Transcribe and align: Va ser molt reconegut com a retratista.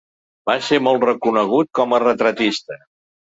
Va 0.49 0.53
ser 0.67 0.79
molt 0.87 1.05
reconegut 1.09 1.69
com 1.81 1.93
a 1.93 2.01
retratista. 2.05 2.81